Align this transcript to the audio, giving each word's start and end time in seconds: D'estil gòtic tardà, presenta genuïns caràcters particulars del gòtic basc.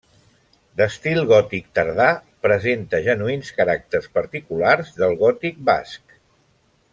D'estil 0.79 1.19
gòtic 1.31 1.67
tardà, 1.79 2.07
presenta 2.45 3.01
genuïns 3.09 3.53
caràcters 3.59 4.09
particulars 4.19 4.91
del 5.03 5.15
gòtic 5.25 5.63
basc. 5.73 6.19